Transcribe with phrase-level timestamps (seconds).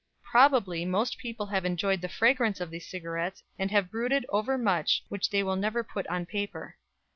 [0.23, 5.03] Probably most people have enjoyed the fragrance of these cigarettes and have brooded over much
[5.09, 6.77] which they will never put on paper.